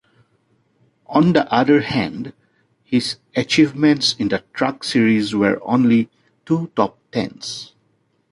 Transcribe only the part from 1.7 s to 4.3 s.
hand, his achievements in